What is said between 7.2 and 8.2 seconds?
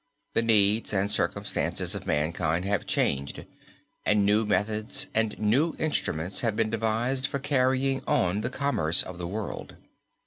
for carrying